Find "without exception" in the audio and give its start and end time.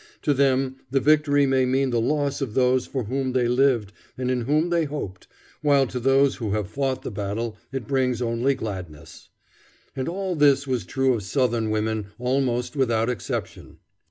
12.75-13.77